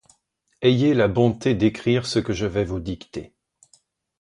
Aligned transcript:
Ayez 0.63 0.95
la 0.95 1.07
bonté 1.07 1.53
d'écrire 1.53 2.07
ce 2.07 2.17
que 2.17 2.33
je 2.33 2.47
vais 2.47 2.65
vous 2.65 2.79
dicter. 2.79 3.35